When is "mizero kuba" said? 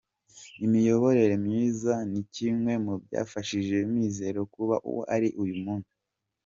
3.93-4.75